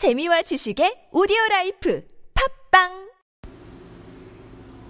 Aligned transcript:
재미와 0.00 0.40
지식의 0.40 1.08
오디오 1.12 1.36
라이프 1.50 2.02
팟빵 2.72 3.10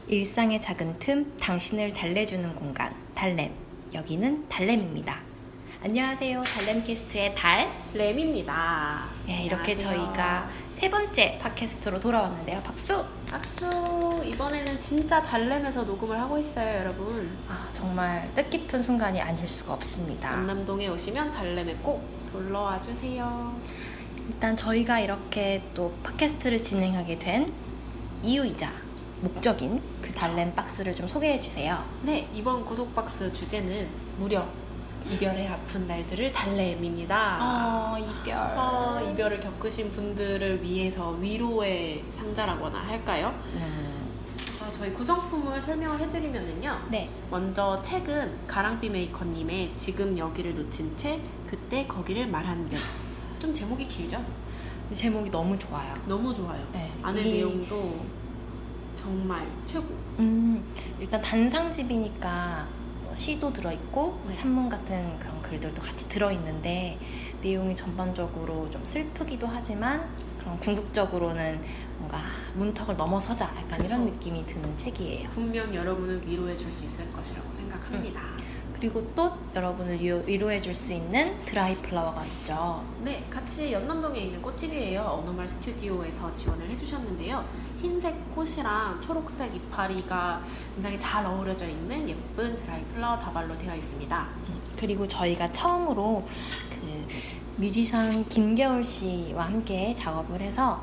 일상의 0.06 0.60
작은 0.60 1.00
틈, 1.00 1.36
당신을 1.36 1.92
달래주는 1.92 2.54
공간, 2.54 2.94
달램. 3.16 3.52
여기는 3.92 4.48
달램입니다. 4.48 5.20
안녕하세요. 5.82 6.42
달램캐스트의 6.42 7.34
달. 7.34 7.72
램입니다. 7.92 9.08
예, 9.26 9.42
이렇게 9.42 9.72
안녕하세요. 9.72 10.04
저희가 10.06 10.48
세 10.74 10.88
번째 10.88 11.38
팟캐스트로 11.42 11.98
돌아왔는데요. 11.98 12.62
박수! 12.62 13.04
박수! 13.29 13.66
이번에는 14.24 14.79
진짜 14.79 15.20
달램에서 15.20 15.82
녹음을 15.82 16.20
하고 16.20 16.38
있어요, 16.38 16.82
여러분. 16.82 17.36
아, 17.48 17.68
정말 17.72 18.32
뜻깊은 18.36 18.80
순간이 18.84 19.20
아닐 19.20 19.48
수가 19.48 19.72
없습니다. 19.72 20.30
연남동에 20.30 20.86
오시면 20.86 21.32
달램에 21.32 21.74
꼭 21.82 22.00
놀러와 22.32 22.80
주세요. 22.80 23.58
일단 24.29 24.57
저희가 24.57 25.00
이렇게 25.00 25.62
또 25.75 25.93
팟캐스트를 26.03 26.62
진행하게 26.62 27.18
된 27.18 27.53
이유이자 28.22 28.71
목적인 29.22 29.81
그 30.03 30.13
달램 30.13 30.54
박스를 30.54 30.94
좀 30.94 31.07
소개해 31.07 31.40
주세요. 31.40 31.82
네, 32.03 32.28
이번 32.33 32.64
구독박스 32.64 33.33
주제는 33.33 33.89
무려 34.19 34.47
이별의 35.11 35.48
아픈 35.48 35.86
날들을 35.86 36.33
달램입니다. 36.33 37.39
어, 37.41 37.98
이별. 37.98 38.36
어, 38.36 39.00
이별을 39.11 39.41
겪으신 39.41 39.91
분들을 39.92 40.62
위해서 40.62 41.11
위로의 41.12 42.05
상자라거나 42.19 42.78
할까요? 42.86 43.34
음, 43.55 44.11
그래서 44.36 44.70
저희 44.72 44.92
구성품을 44.92 45.61
설명을 45.61 46.00
해드리면은요. 46.00 46.89
네. 46.91 47.08
먼저 47.30 47.80
책은 47.83 48.47
가랑비 48.47 48.91
메이커님의 48.91 49.72
지금 49.78 50.16
여기를 50.16 50.55
놓친 50.55 50.97
채 50.97 51.19
그때 51.48 51.86
거기를 51.86 52.27
말하는 52.27 52.69
듯. 52.69 52.78
좀 53.41 53.53
제목이 53.55 53.86
길죠? 53.89 54.22
제목이 54.92 55.30
너무 55.30 55.58
좋아요. 55.58 55.94
너무 56.06 56.34
좋아요. 56.34 56.62
네. 56.72 56.92
안에 57.03 57.22
이- 57.22 57.33
내용도 57.39 58.05
정말 58.96 59.46
최고. 59.66 59.86
음, 60.19 60.62
일단 60.98 61.22
단상집이니까 61.22 62.68
뭐 63.05 63.14
시도 63.14 63.52
들어있고 63.52 64.20
네. 64.28 64.34
산문 64.34 64.68
같은 64.68 65.18
그런 65.18 65.41
글들도 65.42 65.80
같이 65.80 66.08
들어있는데 66.08 66.98
내용이 67.42 67.74
전반적으로 67.74 68.68
좀 68.70 68.84
슬프기도 68.84 69.46
하지만 69.46 70.06
그런 70.38 70.58
궁극적으로는 70.61 71.62
뭔가 71.98 72.18
문턱을 72.55 72.96
넘어서자 72.96 73.46
약간 73.56 73.83
이런 73.84 74.05
그쵸. 74.05 74.14
느낌이 74.14 74.44
드는 74.46 74.77
책이에요. 74.77 75.30
분명 75.30 75.74
여러분을 75.74 76.27
위로해 76.28 76.55
줄 76.56 76.70
수 76.70 76.84
있을 76.84 77.11
것이라고 77.12 77.50
생각합니다. 77.52 78.20
그리고 78.81 79.06
또 79.14 79.31
여러분을 79.55 80.00
위로, 80.27 80.50
해 80.50 80.59
줄 80.62 80.75
수 80.75 80.92
있는 80.95 81.45
드라이 81.45 81.77
플라워가 81.77 82.25
있죠. 82.25 82.83
네, 83.03 83.23
같이 83.28 83.73
연남동에 83.73 84.19
있는 84.19 84.41
꽃집이에요. 84.41 85.03
어노말 85.03 85.47
스튜디오에서 85.48 86.33
지원을 86.33 86.70
해주셨는데요. 86.70 87.45
흰색 87.83 88.34
꽃이랑 88.34 89.01
초록색 89.03 89.55
이파리가 89.55 90.42
굉장히 90.75 90.98
잘 90.98 91.27
어우러져 91.27 91.69
있는 91.69 92.08
예쁜 92.08 92.56
드라이 92.56 92.83
플라워 92.95 93.19
다발로 93.19 93.58
되어 93.58 93.75
있습니다. 93.77 94.28
음, 94.48 94.61
그리고 94.78 95.06
저희가 95.06 95.53
처음으로 95.53 96.27
그 96.70 97.06
뮤지션 97.56 98.27
김겨울 98.28 98.83
씨와 98.83 99.45
함께 99.47 99.95
작업을 99.95 100.41
해서 100.41 100.83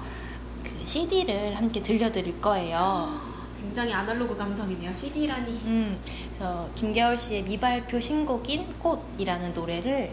그 0.63 0.85
CD를 0.85 1.57
함께 1.57 1.81
들려드릴 1.81 2.39
거예요. 2.41 3.19
굉장히 3.61 3.93
아날로그 3.93 4.35
감성이네요. 4.37 4.91
CD라니. 4.91 5.51
음, 5.65 5.99
그래서 6.29 6.69
김겨울 6.75 7.17
씨의 7.17 7.43
미발표 7.43 7.99
신곡인 7.99 8.67
꽃이라는 8.79 9.53
노래를 9.53 10.11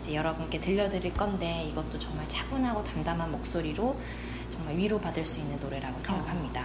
이제 0.00 0.14
여러분께 0.14 0.60
들려드릴 0.60 1.12
건데 1.14 1.66
이것도 1.70 1.98
정말 1.98 2.26
차분하고 2.28 2.82
담담한 2.84 3.30
목소리로 3.32 3.96
정말 4.52 4.76
위로받을 4.76 5.24
수 5.24 5.38
있는 5.40 5.58
노래라고 5.60 6.00
생각합니다. 6.00 6.64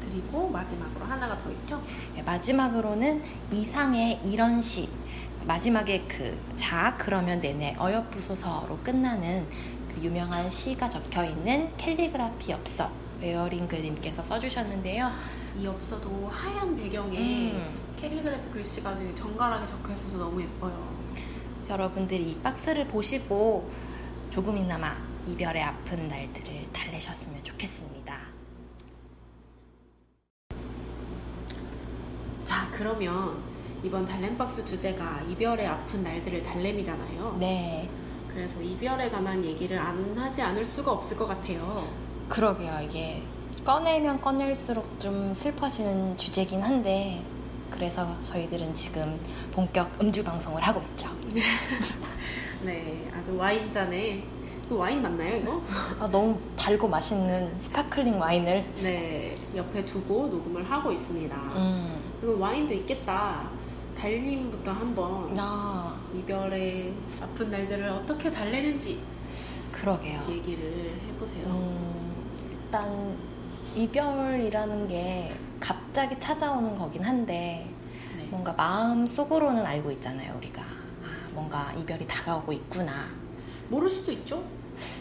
그리고 0.00 0.48
마지막으로 0.48 1.04
하나가 1.04 1.36
더 1.38 1.50
있죠. 1.52 1.80
네, 2.14 2.22
마지막으로는 2.22 3.22
이상의 3.52 4.20
이런 4.24 4.60
시 4.60 4.88
마지막에 5.46 6.02
그 6.02 6.36
자 6.56 6.94
그러면 6.98 7.40
내내 7.40 7.74
어여쁘소서로 7.78 8.78
끝나는 8.84 9.46
그 9.94 10.00
유명한 10.02 10.48
시가 10.48 10.88
적혀 10.90 11.24
있는 11.24 11.74
캘리그라피 11.78 12.52
엽서 12.52 12.90
웨어링글님께서 13.20 14.22
써주셨는데요. 14.22 15.10
이 15.58 15.64
엽서도 15.64 16.28
하얀 16.28 16.76
배경에 16.76 17.18
음. 17.18 17.80
캘리그래피 17.96 18.50
글씨가 18.50 18.96
되게 18.96 19.14
정갈하게 19.14 19.66
적혀 19.66 19.92
있어서 19.94 20.16
너무 20.16 20.40
예뻐요. 20.40 21.00
여러분들이 21.68 22.30
이 22.30 22.40
박스를 22.40 22.88
보시고 22.88 23.70
조금이나마 24.30 24.96
이별의 25.26 25.62
아픈 25.62 26.08
날들을 26.08 26.72
달래셨으면 26.72 27.44
좋겠습니다. 27.44 28.18
자, 32.44 32.68
그러면 32.72 33.38
이번 33.82 34.04
달램박스 34.04 34.64
주제가 34.64 35.22
이별의 35.22 35.66
아픈 35.66 36.02
날들을 36.02 36.42
달램이잖아요. 36.42 37.36
네, 37.38 37.88
그래서 38.28 38.60
이별에 38.60 39.10
관한 39.10 39.44
얘기를 39.44 39.78
안 39.78 40.16
하지 40.18 40.42
않을 40.42 40.64
수가 40.64 40.92
없을 40.92 41.16
것 41.16 41.26
같아요. 41.26 42.09
그러게요. 42.30 42.78
이게 42.84 43.20
꺼내면 43.64 44.20
꺼낼수록 44.20 45.00
좀 45.00 45.34
슬퍼지는 45.34 46.16
주제긴 46.16 46.62
한데 46.62 47.22
그래서 47.70 48.06
저희들은 48.22 48.72
지금 48.72 49.20
본격 49.52 49.90
음주 50.00 50.24
방송을 50.24 50.62
하고 50.62 50.80
있죠. 50.90 51.08
네, 52.62 53.10
아주 53.16 53.36
와인잔에 53.36 54.22
이거 54.66 54.76
와인 54.76 55.02
맞나요, 55.02 55.36
이거? 55.36 55.60
아, 55.98 56.08
너무 56.08 56.38
달고 56.56 56.86
맛있는 56.86 57.58
스파클링 57.58 58.20
와인을 58.20 58.64
네, 58.80 59.34
옆에 59.56 59.84
두고 59.84 60.28
녹음을 60.28 60.70
하고 60.70 60.92
있습니다. 60.92 61.36
음, 61.36 62.00
이거 62.22 62.36
와인도 62.38 62.74
있겠다. 62.74 63.48
달님부터 63.98 64.70
한번 64.70 65.34
나 65.34 65.98
이별의 66.14 66.94
아픈 67.20 67.50
날들을 67.50 67.88
어떻게 67.90 68.30
달래는지 68.30 69.02
그러게요. 69.72 70.20
얘기를 70.30 70.94
해보세요. 71.08 71.46
음, 71.46 71.99
일단 72.70 73.18
이별이라는 73.74 74.86
게 74.86 75.32
갑자기 75.58 76.14
찾아오는 76.20 76.76
거긴 76.78 77.02
한데 77.02 77.68
네. 78.16 78.28
뭔가 78.30 78.52
마음 78.52 79.04
속으로는 79.04 79.66
알고 79.66 79.90
있잖아요 79.90 80.36
우리가 80.36 80.62
아, 80.62 81.28
뭔가 81.32 81.72
이별이 81.72 82.06
다가오고 82.06 82.52
있구나 82.52 82.92
모를 83.68 83.90
수도 83.90 84.12
있죠. 84.12 84.44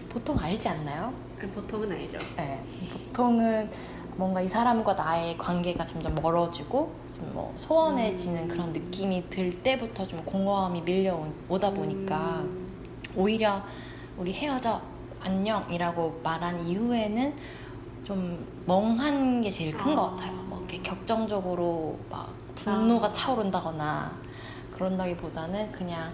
보통 0.10 0.40
알지 0.40 0.68
않나요? 0.68 1.14
아니, 1.40 1.52
보통은 1.52 1.92
알죠. 1.92 2.18
네. 2.38 2.60
보통은 2.92 3.70
뭔가 4.16 4.42
이 4.42 4.50
사람과 4.50 4.96
나의 4.96 5.38
관계가 5.38 5.86
점점 5.86 6.16
멀어지고 6.16 6.92
좀 7.16 7.34
뭐 7.34 7.54
소원해지는 7.58 8.46
음. 8.46 8.48
그런 8.48 8.74
느낌이 8.74 9.30
들 9.30 9.62
때부터 9.62 10.08
좀 10.08 10.26
공허함이 10.26 10.82
밀려오다 10.82 11.70
보니까 11.72 12.40
음, 12.40 12.68
오히려 13.16 13.62
우리 14.18 14.34
헤어져 14.34 14.82
안녕이라고 15.22 16.22
말한 16.24 16.68
이후에는 16.68 17.36
좀 18.04 18.48
멍한 18.66 19.42
게 19.42 19.52
제일 19.52 19.76
큰것 19.76 19.98
아. 19.98 20.16
같아요. 20.16 20.34
뭐 20.44 20.60
이렇게 20.60 20.82
격정적으로 20.82 22.00
막 22.10 22.34
분노가 22.56 23.08
아. 23.08 23.12
차오른다거나 23.12 24.18
그런다기보다는 24.74 25.72
그냥 25.72 26.14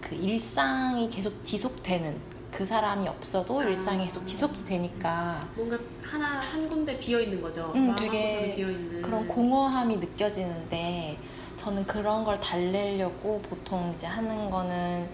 그 0.00 0.14
일상이 0.14 1.08
계속 1.10 1.44
지속되는 1.44 2.36
그 2.52 2.64
사람이 2.64 3.08
없어도 3.08 3.60
아. 3.60 3.64
일상이 3.64 4.04
계속 4.04 4.26
지속이 4.26 4.64
되니까 4.64 5.48
뭔가 5.56 5.78
하나 6.02 6.38
한 6.40 6.68
군데 6.68 6.98
비어 6.98 7.20
있는 7.20 7.40
거죠. 7.42 7.72
음, 7.74 7.94
되게 7.96 8.54
그런 9.02 9.26
공허함이 9.26 9.96
느껴지는데 9.96 11.18
저는 11.56 11.86
그런 11.86 12.22
걸 12.22 12.38
달래려고 12.38 13.40
보통 13.42 13.92
이제 13.96 14.06
하는 14.06 14.50
거는 14.50 15.08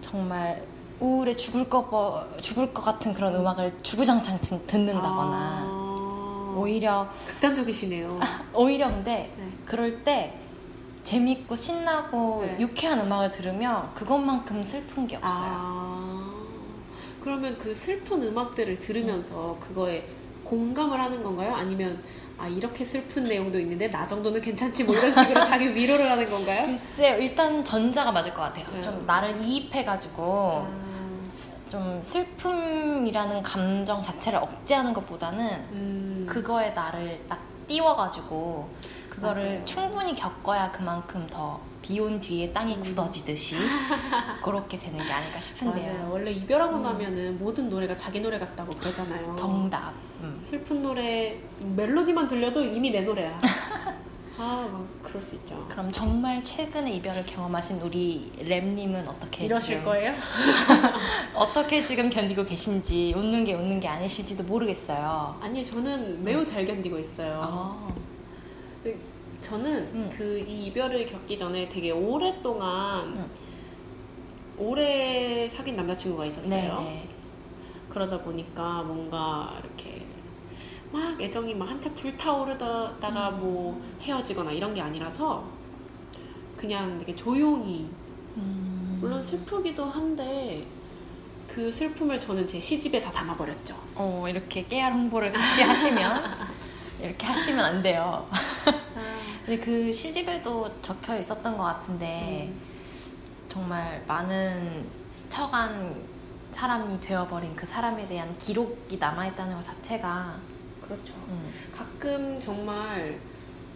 정말 0.00 0.62
우울해 1.00 1.34
죽을 1.36 1.68
것 1.68 1.90
버- 1.90 2.24
죽을 2.40 2.72
것 2.72 2.82
같은 2.82 3.12
그런 3.12 3.34
음악을 3.34 3.78
주구장창 3.82 4.40
듣- 4.40 4.66
듣는다거나 4.66 5.36
아, 5.36 6.54
오히려 6.56 7.06
극단적이시네요. 7.26 8.18
오히려 8.54 8.88
근데 8.88 9.30
네. 9.36 9.48
그럴 9.66 10.02
때 10.04 10.34
재밌고 11.04 11.54
신나고 11.54 12.44
네. 12.46 12.56
유쾌한 12.60 13.00
음악을 13.00 13.30
들으면 13.30 13.90
그것만큼 13.94 14.62
슬픈 14.64 15.06
게 15.06 15.16
없어요. 15.16 15.32
아, 15.32 16.30
그러면 17.22 17.56
그 17.58 17.74
슬픈 17.74 18.22
음악들을 18.22 18.78
들으면서 18.80 19.56
그거에 19.60 20.06
공감을 20.44 20.98
하는 20.98 21.22
건가요? 21.22 21.54
아니면 21.54 22.02
아 22.38 22.46
이렇게 22.48 22.84
슬픈 22.84 23.22
내용도 23.24 23.58
있는데 23.60 23.88
나 23.90 24.06
정도는 24.06 24.40
괜찮지 24.40 24.84
뭐 24.84 24.94
이런 24.94 25.12
식으로 25.12 25.42
자기 25.44 25.74
위로를 25.74 26.10
하는 26.10 26.28
건가요? 26.28 26.64
글쎄요, 26.66 27.16
일단 27.18 27.62
전자가 27.64 28.12
맞을 28.12 28.32
것 28.32 28.42
같아요. 28.42 28.66
네. 28.72 28.80
좀 28.80 29.04
나를 29.06 29.40
이입해가지고 29.42 30.22
아, 30.68 30.85
좀 31.70 32.00
슬픔이라는 32.02 33.42
감정 33.42 34.02
자체를 34.02 34.38
억제하는 34.38 34.92
것보다는 34.92 35.46
음, 35.72 36.26
그거에 36.28 36.70
나를 36.70 37.20
딱 37.28 37.40
띄워가지고 37.66 38.68
그거를 39.10 39.44
맞아요. 39.44 39.64
충분히 39.64 40.14
겪어야 40.14 40.70
그만큼 40.70 41.26
더 41.28 41.60
비온 41.82 42.20
뒤에 42.20 42.52
땅이 42.52 42.76
음. 42.76 42.80
굳어지듯이 42.80 43.56
그렇게 44.42 44.78
되는 44.78 45.04
게 45.04 45.12
아닐까 45.12 45.40
싶은데요. 45.40 45.92
맞아요. 45.94 46.08
원래 46.12 46.30
이별하고 46.30 46.76
음. 46.76 46.82
나면은 46.82 47.38
모든 47.38 47.68
노래가 47.68 47.96
자기 47.96 48.20
노래 48.20 48.38
같다고 48.38 48.70
그러잖아요. 48.76 49.34
정답. 49.36 49.92
음. 50.20 50.38
슬픈 50.42 50.82
노래 50.82 51.38
멜로디만 51.60 52.28
들려도 52.28 52.62
이미 52.62 52.90
내 52.90 53.00
노래야. 53.02 53.40
아, 54.38 54.68
막 54.70 54.86
그럴 55.02 55.22
수 55.22 55.34
있죠. 55.36 55.64
그럼 55.68 55.90
정말 55.90 56.44
최근에 56.44 56.92
이별을 56.96 57.24
경험하신 57.24 57.80
우리 57.80 58.30
랩님은 58.38 59.08
어떻게 59.08 59.46
이러실 59.46 59.76
지금 59.76 59.84
거예요? 59.84 60.12
어떻게 61.34 61.80
지금 61.82 62.10
견디고 62.10 62.44
계신지 62.44 63.14
웃는 63.16 63.44
게 63.44 63.54
웃는 63.54 63.80
게 63.80 63.88
아니실지도 63.88 64.44
모르겠어요. 64.44 65.38
아니, 65.40 65.64
저는 65.64 66.22
매우 66.22 66.44
잘 66.44 66.66
견디고 66.66 66.98
있어요. 66.98 67.40
아, 67.42 67.88
저는 69.42 69.74
음. 69.94 70.10
그 70.16 70.44
이 70.46 70.66
이별을 70.66 71.06
겪기 71.06 71.38
전에 71.38 71.68
되게 71.68 71.90
오랫동안 71.90 73.16
음. 73.16 73.30
오래 74.58 75.48
사귄 75.48 75.76
남자친구가 75.76 76.26
있었어요. 76.26 76.50
네 76.80 76.84
네. 76.84 77.08
그러다 77.90 78.18
보니까 78.22 78.82
뭔가 78.82 79.60
이렇게 79.62 80.05
막 80.92 81.20
애정이 81.20 81.54
막 81.54 81.68
한참 81.68 81.94
불타오르다가 81.94 83.30
음. 83.30 83.40
뭐 83.40 83.82
헤어지거나 84.00 84.52
이런 84.52 84.74
게 84.74 84.80
아니라서 84.80 85.44
그냥 86.56 86.98
되게 86.98 87.14
조용히 87.14 87.90
음. 88.36 88.98
물론 89.00 89.22
슬프기도 89.22 89.84
한데 89.84 90.66
그 91.48 91.70
슬픔을 91.70 92.18
저는 92.18 92.46
제 92.46 92.60
시집에 92.60 93.00
다 93.00 93.10
담아버렸죠. 93.10 93.74
어, 93.94 94.26
이렇게 94.28 94.66
깨알 94.66 94.92
홍보를 94.92 95.32
같이 95.32 95.62
하시면 95.62 96.36
이렇게 97.00 97.26
하시면 97.26 97.64
안 97.64 97.82
돼요. 97.82 98.26
근데 99.44 99.58
그 99.58 99.92
시집에도 99.92 100.68
적혀 100.82 101.18
있었던 101.18 101.56
것 101.56 101.62
같은데 101.62 102.50
음. 102.52 102.60
정말 103.48 104.02
많은 104.06 104.86
스쳐간 105.10 105.94
사람이 106.52 107.00
되어버린 107.00 107.54
그 107.54 107.66
사람에 107.66 108.06
대한 108.08 108.36
기록이 108.38 108.98
남아있다는 108.98 109.56
것 109.56 109.62
자체가 109.62 110.36
그렇죠. 110.88 111.14
음, 111.28 111.50
가끔 111.72 112.40
정말 112.40 113.18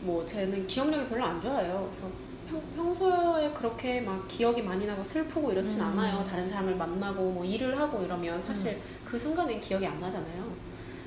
뭐 0.02 0.24
쟤는 0.26 0.66
기억력이 0.66 1.08
별로 1.08 1.24
안 1.24 1.40
좋아요. 1.40 1.88
그래서 1.90 2.12
평, 2.48 2.60
평소에 2.76 3.50
그렇게 3.50 4.00
막 4.00 4.26
기억이 4.26 4.62
많이 4.62 4.86
나고 4.86 5.02
슬프고 5.04 5.52
이렇진 5.52 5.80
음. 5.80 5.86
않아요. 5.86 6.24
다른 6.28 6.48
사람을 6.48 6.76
만나고 6.76 7.30
뭐 7.30 7.44
일을 7.44 7.78
하고 7.78 8.02
이러면 8.02 8.40
사실 8.42 8.72
음. 8.72 8.82
그 9.04 9.18
순간엔 9.18 9.60
기억이 9.60 9.86
안 9.86 10.00
나잖아요. 10.00 10.50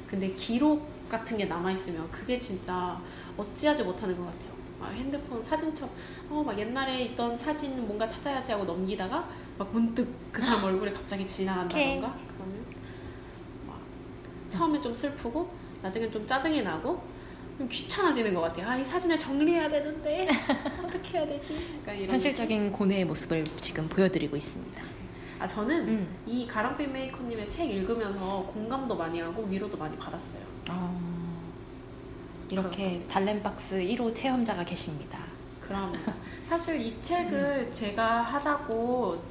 근데 0.08 0.32
기록 0.34 0.88
같은 1.10 1.38
게 1.38 1.46
남아있으면 1.46 2.10
그게 2.12 2.40
진짜 2.40 3.00
어찌하지 3.38 3.84
못하는 3.84 4.16
것 4.16 4.26
같아요. 4.26 4.54
막 4.80 4.92
핸드폰 4.94 5.44
사진첩, 5.44 5.90
어, 6.30 6.44
막 6.46 6.58
옛날에 6.58 7.04
있던 7.06 7.38
사진 7.38 7.86
뭔가 7.86 8.08
찾아야지 8.08 8.52
하고 8.52 8.66
넘기다가 8.66 9.28
막 9.58 9.72
문득 9.72 10.08
그 10.32 10.42
사람 10.42 10.64
얼굴에 10.64 10.92
갑자기 10.92 11.28
지나간다던가 11.28 12.16
그러면 12.28 12.66
막 13.66 13.80
처음에 14.50 14.82
좀 14.82 14.94
슬프고 14.94 15.50
나중엔 15.84 16.12
좀 16.12 16.26
짜증이 16.26 16.64
나고 16.64 17.04
좀 17.58 17.68
귀찮아지는 17.70 18.34
것 18.34 18.42
같아요. 18.42 18.68
아, 18.68 18.76
이 18.78 18.84
사진을 18.84 19.18
정리해야 19.18 19.70
되는데 19.70 20.28
어떻게 20.84 21.20
해야 21.20 21.28
되지? 21.28 21.80
현실적인 21.86 22.72
고뇌의 22.72 23.06
모습을 23.06 23.44
지금 23.62 23.88
보여드리고 23.90 24.36
있습니다. 24.36 24.82
아 25.40 25.48
저는 25.48 25.88
음. 25.88 26.08
이 26.26 26.48
가랑비 26.48 26.88
메이커님의 26.88 27.50
책 27.50 27.70
읽으면서 27.70 28.44
공감도 28.54 28.96
많이 28.96 29.20
하고 29.20 29.44
위로도 29.44 29.78
많이 29.78 29.96
받았어요. 29.98 30.42
어, 30.72 31.44
이렇게 32.50 33.04
달랜박스 33.10 33.76
1호 33.76 34.16
체험자가 34.16 34.64
계십니다. 34.64 35.20
그럼 35.62 35.94
사실 36.50 36.80
이 36.80 36.96
책을 37.02 37.72
제가 37.74 38.22
하자고 38.22 39.22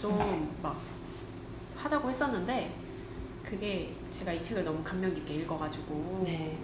좀 0.00 0.48
막 0.62 0.78
하자고 1.76 2.08
했었는데 2.08 2.72
그게 3.44 3.90
제가 4.18 4.32
이 4.32 4.44
책을 4.44 4.64
너무 4.64 4.82
감명 4.84 5.12
깊게 5.12 5.34
읽어가지고 5.34 6.22
네. 6.24 6.56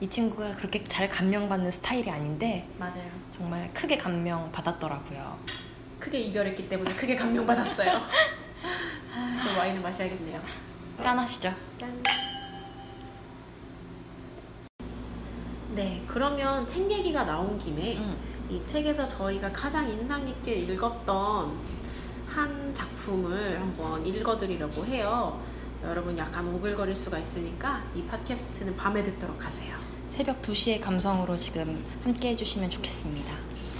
이 0.00 0.08
친구가 0.08 0.56
그렇게 0.56 0.82
잘 0.84 1.08
감명받는 1.08 1.70
스타일이 1.70 2.10
아닌데 2.10 2.66
맞아요. 2.78 3.10
정말 3.30 3.72
크게 3.72 3.98
감명 3.98 4.50
받았더라고요. 4.50 5.38
크게 6.00 6.18
이별했기 6.20 6.68
때문에 6.68 6.94
크게 6.94 7.14
감명 7.14 7.46
받았어요. 7.46 8.00
아, 9.14 9.44
또 9.44 9.58
와인을 9.58 9.80
마셔야겠네요. 9.80 10.40
짠 11.02 11.18
하시죠? 11.18 11.52
짠. 11.78 12.02
네, 15.74 16.02
그러면 16.06 16.66
책 16.66 16.90
얘기가 16.90 17.24
나온 17.24 17.58
김에 17.58 17.98
음. 17.98 18.16
이 18.48 18.60
책에서 18.66 19.06
저희가 19.08 19.52
가장 19.52 19.88
인상 19.88 20.24
깊게 20.24 20.54
읽었던 20.54 21.58
한 22.26 22.74
작품을 22.74 23.60
한번 23.60 24.04
읽어드리려고 24.06 24.84
해요. 24.86 25.40
여러분 25.86 26.16
약간 26.16 26.46
오글거릴 26.54 26.94
수가 26.94 27.18
있으니까 27.18 27.82
이 27.94 28.02
팟캐스트는 28.04 28.76
밤에 28.76 29.02
듣도록 29.02 29.44
하세요. 29.44 29.76
새벽 30.10 30.40
2시의 30.42 30.80
감성으로 30.80 31.36
지금 31.36 31.84
함께 32.02 32.30
해주시면 32.30 32.70
좋겠습니다. 32.70 33.34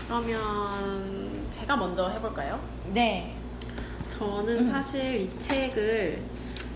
그러면 0.07 1.47
제가 1.53 1.77
먼저 1.77 2.09
해볼까요? 2.11 2.61
네. 2.93 3.35
저는 4.11 4.59
음. 4.67 4.71
사실 4.71 5.23
이 5.23 5.39
책을 5.41 6.23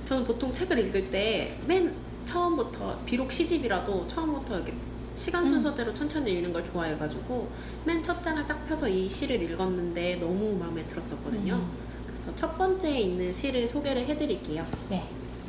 저는 0.06 0.24
보통 0.26 0.52
책을 0.52 0.78
읽을 0.86 1.10
때 1.10 1.58
맨 1.66 1.94
처음부터 2.24 3.00
비록 3.06 3.30
시집이라도 3.32 4.06
처음부터 4.08 4.56
이렇게 4.56 4.74
시간 5.14 5.44
음. 5.44 5.50
순서대로 5.50 5.92
천천히 5.94 6.32
읽는 6.32 6.52
걸 6.52 6.64
좋아해가지고 6.64 7.50
맨 7.84 8.02
첫 8.02 8.22
장을 8.22 8.46
딱 8.46 8.66
펴서 8.68 8.88
이 8.88 9.08
시를 9.08 9.42
읽었는데 9.42 10.16
너무 10.16 10.56
마음에 10.56 10.84
들었었거든요. 10.86 11.54
음. 11.54 11.70
그래서 12.06 12.34
첫 12.36 12.56
번째에 12.56 13.00
있는 13.00 13.32
시를 13.32 13.66
소개를 13.68 14.06
해드릴게요. 14.06 14.64
네. 14.88 15.02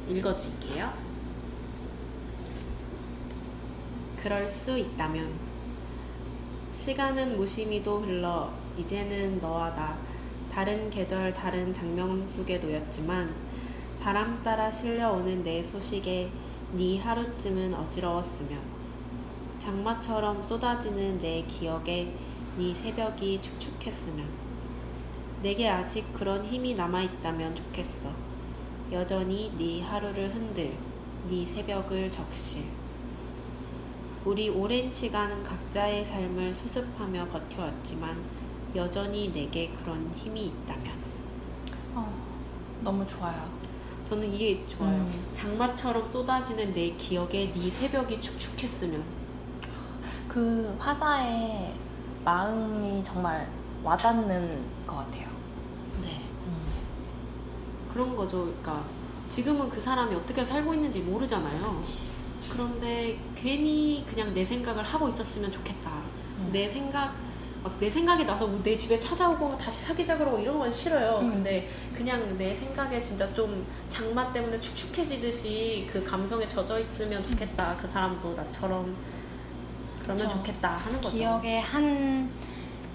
읽어드릴게요. 0.10 0.92
그럴 4.22 4.48
수 4.48 4.78
있다면 4.78 5.32
시간은 6.76 7.38
무심히도 7.38 8.00
흘러 8.02 8.52
이제는 8.78 9.40
너와 9.40 9.76
나 9.76 9.98
다른 10.52 10.90
계절 10.90 11.34
다른 11.34 11.74
장면 11.74 12.28
속에 12.28 12.58
놓였지만 12.58 13.34
바람 14.02 14.42
따라 14.44 14.72
실려오는 14.72 15.44
내 15.44 15.64
소식에 15.64 16.32
네 16.74 17.00
하루쯤은 17.00 17.74
어지러웠으면 17.74 18.60
장마처럼 19.60 20.42
쏟아지는 20.42 21.20
내 21.20 21.44
기억에 21.44 22.14
네 22.58 22.76
새벽이 22.76 23.42
축축했으면 23.42 24.28
내게 25.42 25.70
아직 25.70 26.12
그런 26.14 26.46
힘이 26.46 26.74
남아있다면 26.74 27.56
좋겠어 27.56 28.29
여전히 28.92 29.52
네 29.58 29.82
하루를 29.82 30.34
흔들 30.34 30.74
네 31.30 31.46
새벽을 31.46 32.12
적실 32.12 32.64
우리 34.26 34.50
오랜 34.50 34.90
시간 34.90 35.44
각자의 35.44 36.04
삶을 36.06 36.54
수습하며 36.56 37.28
버텨왔지만 37.28 38.18
여전히 38.76 39.32
내게 39.32 39.70
그런 39.70 40.12
힘이 40.16 40.48
있다면 40.48 40.94
어, 41.96 42.14
너무 42.82 43.06
좋아요. 43.08 43.50
저는 44.06 44.34
이게 44.34 44.66
좋아요. 44.68 44.98
음. 44.98 45.30
장마처럼 45.34 46.08
쏟아지는 46.08 46.74
내 46.74 46.92
기억에 46.92 47.52
네 47.52 47.70
새벽이 47.70 48.20
축축했으면 48.20 49.04
그 50.28 50.76
화자의 50.80 51.74
마음이 52.26 53.04
정말 53.04 53.48
와닿는 53.84 54.64
것 54.86 54.96
같아요. 54.98 55.28
네. 56.02 56.29
음. 57.90 57.94
그런 57.94 58.16
거죠. 58.16 58.46
그러니까 58.46 58.86
지금은 59.30 59.70
그 59.70 59.82
사람이 59.82 60.16
어떻게 60.16 60.44
살고 60.44 60.74
있는지 60.74 61.00
모르잖아요. 61.00 61.82
그런데 62.52 63.20
괜히 63.36 64.04
그냥 64.08 64.34
내 64.34 64.44
생각을 64.44 64.84
하고 64.84 65.08
있었으면 65.08 65.52
좋겠다. 65.52 65.92
음. 66.40 66.50
내 66.52 66.68
생각 66.68 67.14
막 67.64 67.78
내 67.80 67.90
생각이 67.90 68.24
나서 68.24 68.50
내 68.64 68.76
집에 68.76 69.00
찾아오고 69.00 69.58
다시 69.58 69.84
사귀자 69.84 70.18
그러고 70.18 70.40
이런 70.40 70.58
건 70.58 70.72
싫어요. 70.72 71.20
음. 71.20 71.30
근데 71.30 71.70
그냥 71.94 72.38
내 72.38 72.56
생각에 72.56 73.02
진짜 73.02 73.32
좀 73.34 73.66
장마 73.90 74.32
때문에 74.32 74.60
축축해지듯이 74.62 75.88
그 75.92 76.02
감성에 76.04 76.48
젖어 76.48 76.80
있으면 76.80 77.22
좋겠다. 77.24 77.76
그 77.78 77.88
사람도 77.88 78.34
나처럼 78.34 78.96
그러면 80.02 80.18
그쵸. 80.18 80.30
좋겠다 80.38 80.78
하는 80.78 81.02
거죠. 81.02 81.18
기억의 81.18 81.62
한 81.62 82.32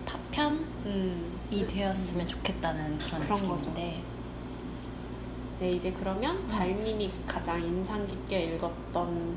파편이 0.07 0.59
음. 0.87 1.39
되었으면 1.51 2.27
좋겠다는 2.27 2.99
그런, 2.99 3.21
그런 3.23 3.43
느낌인데 3.43 4.03
네, 5.65 5.73
이제 5.73 5.91
그러면 5.99 6.47
달님이 6.47 7.11
가장 7.27 7.59
인상 7.59 8.07
깊게 8.07 8.55
읽었던 8.55 9.35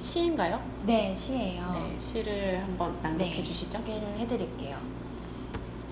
시인가요? 0.00 0.60
네 0.84 1.14
시예요. 1.16 1.70
네, 1.72 2.00
시를 2.00 2.60
한번 2.64 2.98
낭독해 3.00 3.30
네, 3.30 3.42
주시죠. 3.44 3.78
소개를 3.78 4.18
해드릴게요. 4.18 4.76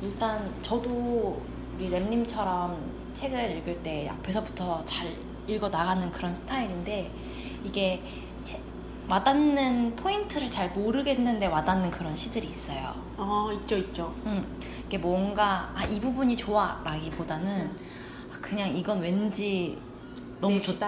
일단 0.03 0.53
저도 0.61 1.41
우리 1.77 1.89
램님처럼 1.89 2.77
책을 3.15 3.59
읽을 3.59 3.81
때 3.85 4.09
앞에서부터 4.09 4.85
잘 4.85 5.09
읽어 5.47 5.69
나가는 5.69 6.11
그런 6.11 6.35
스타일인데 6.35 7.13
이게 7.63 8.03
책- 8.43 8.61
와닿는 9.09 9.95
포인트를 9.95 10.51
잘 10.51 10.71
모르겠는데 10.71 11.47
와닿는 11.47 11.93
그런 11.93 12.17
시들이 12.17 12.49
있어요. 12.49 12.93
아 13.17 13.49
있죠 13.61 13.77
있죠. 13.77 14.13
음, 14.27 14.45
이게 14.89 14.99
뭔가 14.99 15.71
아, 15.77 15.85
이 15.85 16.01
부분이 16.01 16.37
좋아라기보다는 16.37 17.71
아, 17.71 17.94
그냥 18.45 18.77
이건 18.77 19.01
왠지 19.01 19.79
너무. 20.39 20.61
좋다. 20.61 20.87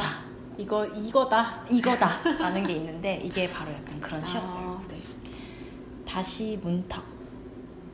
이거 0.58 0.84
이거다. 0.84 1.64
이거다라는 1.70 2.64
게 2.68 2.74
있는데 2.74 3.16
이게 3.24 3.50
바로 3.50 3.72
약간 3.72 3.98
그런 3.98 4.22
시였어요. 4.22 4.78
아, 4.78 4.84
네. 4.88 5.02
다시 6.06 6.60
문턱. 6.62 7.02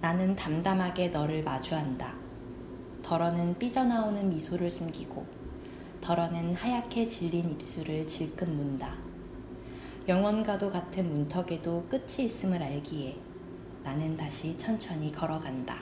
나는 0.01 0.35
담담하게 0.35 1.09
너를 1.09 1.45
마주한다. 1.45 2.13
덜어는 3.05 3.57
삐져나오는 3.59 4.29
미소를 4.29 4.69
숨기고, 4.69 5.25
덜어는 6.01 6.57
하얗게 6.57 7.07
질린 7.07 7.53
입술을 7.53 8.05
질끈 8.09 8.57
문다. 8.57 8.97
영원과도 10.09 10.73
같은 10.73 11.09
문턱에도 11.15 11.87
끝이 11.89 12.27
있음을 12.27 12.61
알기에 12.61 13.17
나는 13.85 14.17
다시 14.17 14.59
천천히 14.59 15.13
걸어간다. 15.13 15.79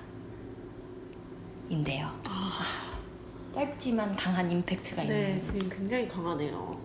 인데요. 1.71 2.09
아, 2.27 2.63
짧지만 3.55 4.17
강한 4.17 4.51
임팩트가 4.51 5.05
네 5.05 5.39
있는. 5.39 5.45
지금 5.45 5.69
굉장히 5.69 6.09
강하네요. 6.09 6.79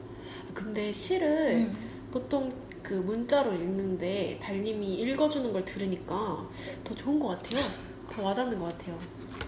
근데 0.53 0.91
시를 0.91 1.67
음. 1.69 1.77
보통 2.11 2.51
그 2.81 2.93
문자로 2.93 3.53
읽는데 3.53 4.39
달님이 4.41 4.95
읽어주는 4.95 5.51
걸 5.51 5.65
들으니까 5.65 6.47
더 6.83 6.95
좋은 6.95 7.19
것 7.19 7.29
같아요. 7.29 7.65
더 8.09 8.21
와닿는 8.23 8.59
것 8.59 8.65
같아요. 8.77 8.97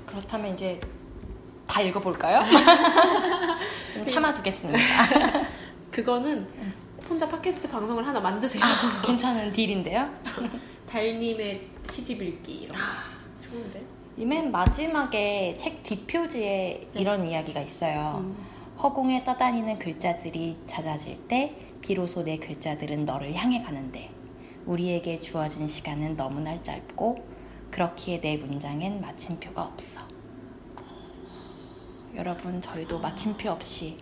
그렇다면 0.06 0.54
이제 0.54 0.80
다 1.68 1.82
읽어볼까요? 1.82 2.44
좀 3.94 4.06
참아두겠습니다. 4.06 4.80
그거는 5.92 6.48
혼자 7.10 7.28
팟캐스트 7.28 7.68
방송을 7.70 8.06
하나 8.06 8.20
만드세요. 8.20 8.64
아, 8.64 9.02
괜찮은 9.02 9.54
딜인데요. 9.54 10.12
달님의 10.90 11.70
시집 11.90 12.22
읽기 12.22 12.54
이런 12.54 12.78
거. 12.78 12.84
좋은데? 13.50 13.97
이 14.18 14.26
맨 14.26 14.52
마지막에 14.52 15.54
책 15.58 15.84
뒷표지에 15.84 16.90
네. 16.92 17.00
이런 17.00 17.28
이야기가 17.28 17.62
있어요. 17.62 18.24
음. 18.24 18.36
허공에 18.82 19.24
떠다니는 19.24 19.78
글자들이 19.78 20.58
잦아질 20.66 21.28
때 21.28 21.56
비로소 21.82 22.24
내 22.24 22.38
글자들은 22.38 23.06
너를 23.06 23.36
향해 23.36 23.62
가는데 23.62 24.10
우리에게 24.66 25.20
주어진 25.20 25.68
시간은 25.68 26.18
너무나 26.18 26.62
짧고 26.64 27.24
그렇기에 27.72 28.20
내 28.22 28.38
문장엔 28.38 29.02
마침표가 29.02 29.64
없어. 29.64 30.02
여러분 32.16 32.60
저희도 32.60 33.00
마침표 33.00 33.52
없이 33.52 34.00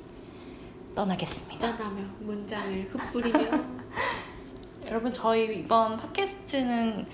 떠나겠습니다. 0.95 1.75
떠나며 1.75 2.03
문장을 2.21 2.89
흩뿌리며 2.93 3.49
여러분 4.87 5.11
저희 5.11 5.59
이번 5.59 5.97
팟캐스트는 5.97 7.05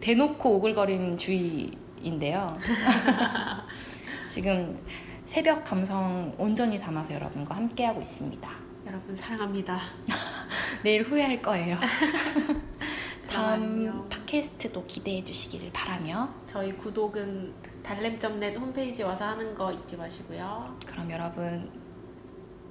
대놓고 0.00 0.56
오글거림 0.56 1.16
주의 1.16 1.70
인데요. 2.02 2.58
지금 4.28 4.78
새벽 5.26 5.64
감성 5.64 6.34
온전히 6.38 6.80
담아서 6.80 7.14
여러분과 7.14 7.56
함께하고 7.56 8.00
있습니다. 8.00 8.50
여러분 8.86 9.14
사랑합니다. 9.14 9.80
내일 10.82 11.02
후회할 11.02 11.40
거예요. 11.42 11.78
다음 13.30 13.62
안녕. 13.62 14.08
팟캐스트도 14.08 14.84
기대해 14.86 15.22
주시기를 15.22 15.70
바라며 15.72 16.28
저희 16.46 16.72
구독은 16.76 17.54
달램.net 17.82 18.56
홈페이지 18.56 19.02
와서 19.02 19.26
하는 19.26 19.54
거 19.54 19.72
잊지 19.72 19.96
마시고요. 19.96 20.76
그럼 20.86 21.10
여러분 21.10 21.70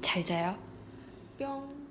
잘 0.01 0.25
자요. 0.25 0.55
뿅. 1.38 1.88